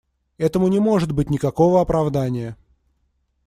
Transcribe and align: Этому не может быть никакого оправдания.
Этому 0.39 0.67
не 0.67 0.79
может 0.79 1.11
быть 1.11 1.29
никакого 1.29 1.79
оправдания. 1.79 2.57